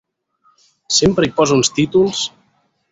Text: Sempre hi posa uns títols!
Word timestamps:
Sempre 1.01 1.29
hi 1.29 1.31
posa 1.41 1.59
uns 1.61 1.71
títols! 1.79 2.27